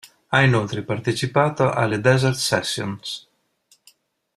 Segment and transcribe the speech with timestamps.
[0.29, 3.29] Ha inoltre partecipato alle Desert Sessions.